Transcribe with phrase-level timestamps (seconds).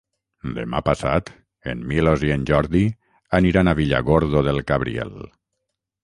[0.53, 1.27] Demà passat
[1.73, 2.81] en Milos i en Jordi
[3.41, 5.13] aniran a Villargordo del Cabriel.